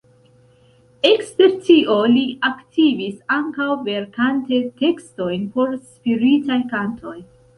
Ekster 1.09 1.51
tio 1.65 1.97
li 2.13 2.23
aktivis 2.49 3.13
ankaŭ 3.37 3.67
verkante 3.89 4.61
tekstojn 4.81 5.47
por 5.59 5.77
spiritaj 5.93 6.61
kantoj. 6.73 7.17